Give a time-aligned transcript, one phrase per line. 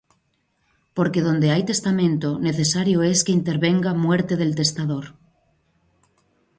[0.95, 5.05] Porque donde hay testamento, necesario es que intervenga muerte del testador.